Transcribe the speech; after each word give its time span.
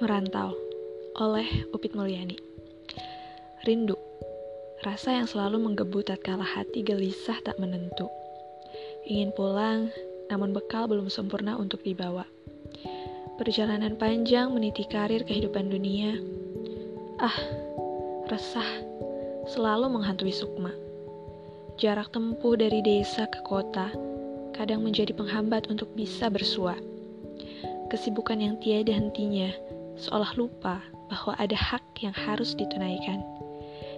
Merantau 0.00 0.56
oleh 1.20 1.44
Upit 1.76 1.92
Mulyani. 1.92 2.40
Rindu 3.68 4.00
Rasa 4.80 5.12
yang 5.12 5.28
selalu 5.28 5.60
menggebu 5.60 6.00
tatkala 6.00 6.40
hati 6.40 6.80
gelisah 6.80 7.36
tak 7.44 7.60
menentu. 7.60 8.08
Ingin 9.04 9.28
pulang, 9.36 9.92
namun 10.32 10.56
bekal 10.56 10.88
belum 10.88 11.12
sempurna 11.12 11.60
untuk 11.60 11.84
dibawa. 11.84 12.24
Perjalanan 13.36 14.00
panjang 14.00 14.48
meniti 14.56 14.88
karir 14.88 15.20
kehidupan 15.20 15.68
dunia. 15.68 16.16
Ah, 17.20 17.36
resah 18.32 18.80
Selalu 19.52 20.00
menghantui 20.00 20.32
Sukma. 20.32 20.72
Jarak 21.76 22.08
tempuh 22.08 22.56
dari 22.56 22.80
desa 22.80 23.28
ke 23.28 23.44
kota 23.44 23.92
kadang 24.56 24.80
menjadi 24.80 25.12
penghambat 25.12 25.68
untuk 25.68 25.92
bisa 25.92 26.32
bersua. 26.32 26.72
Kesibukan 27.92 28.40
yang 28.40 28.56
tiada 28.64 28.96
hentinya, 28.96 29.52
seolah 30.00 30.32
lupa 30.40 30.80
bahwa 31.12 31.36
ada 31.36 31.54
hak 31.54 31.84
yang 32.00 32.16
harus 32.16 32.56
ditunaikan, 32.56 33.20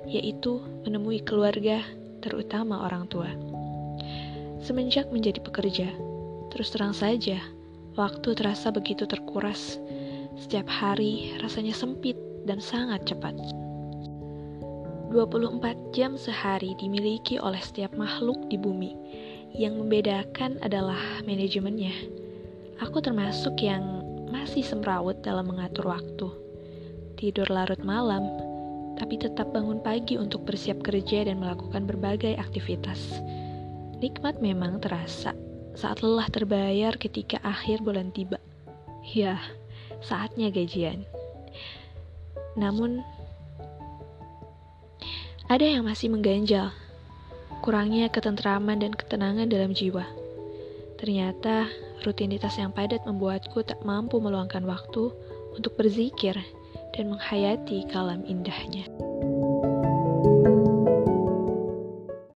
yaitu 0.05 0.59
menemui 0.83 1.23
keluarga, 1.23 1.80
terutama 2.19 2.83
orang 2.83 3.06
tua. 3.06 3.30
Semenjak 4.62 5.10
menjadi 5.15 5.38
pekerja, 5.38 5.88
terus 6.51 6.74
terang 6.74 6.95
saja, 6.95 7.38
waktu 7.95 8.34
terasa 8.34 8.74
begitu 8.74 9.07
terkuras. 9.07 9.79
Setiap 10.34 10.66
hari 10.66 11.38
rasanya 11.38 11.77
sempit 11.77 12.19
dan 12.48 12.59
sangat 12.59 13.07
cepat. 13.07 13.37
24 15.12 15.93
jam 15.93 16.16
sehari 16.16 16.73
dimiliki 16.80 17.37
oleh 17.37 17.60
setiap 17.60 17.93
makhluk 17.95 18.48
di 18.48 18.57
bumi. 18.57 18.96
Yang 19.52 19.84
membedakan 19.84 20.57
adalah 20.65 21.21
manajemennya 21.29 22.23
Aku 22.82 22.99
termasuk 22.99 23.62
yang 23.62 24.02
masih 24.33 24.65
semrawut 24.65 25.21
dalam 25.21 25.52
mengatur 25.52 25.93
waktu. 25.93 26.33
Tidur 27.21 27.52
larut 27.52 27.85
malam, 27.85 28.25
tapi 28.97 29.21
tetap 29.21 29.52
bangun 29.52 29.85
pagi 29.85 30.16
untuk 30.16 30.49
bersiap 30.49 30.80
kerja 30.80 31.29
dan 31.29 31.37
melakukan 31.37 31.85
berbagai 31.85 32.41
aktivitas. 32.41 33.21
Nikmat 34.01 34.41
memang 34.41 34.80
terasa 34.80 35.37
saat 35.77 36.01
lelah 36.01 36.33
terbayar 36.33 36.97
ketika 36.97 37.37
akhir 37.45 37.85
bulan 37.85 38.09
tiba. 38.16 38.41
Ya, 39.13 39.37
saatnya 40.01 40.49
gajian. 40.49 41.05
Namun, 42.57 43.05
ada 45.52 45.67
yang 45.69 45.85
masih 45.85 46.09
mengganjal. 46.09 46.73
Kurangnya 47.61 48.09
ketentraman 48.09 48.80
dan 48.80 48.96
ketenangan 48.96 49.46
dalam 49.46 49.77
jiwa. 49.77 50.09
Ternyata 50.99 51.71
Rutinitas 52.03 52.59
yang 52.59 52.75
padat 52.75 53.07
membuatku 53.07 53.63
tak 53.63 53.79
mampu 53.87 54.19
meluangkan 54.19 54.67
waktu 54.67 55.15
untuk 55.55 55.79
berzikir 55.79 56.35
dan 56.99 57.15
menghayati 57.15 57.87
kalam 57.87 58.27
indahnya. 58.27 59.12